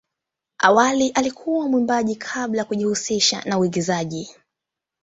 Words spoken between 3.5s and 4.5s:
uigizaji.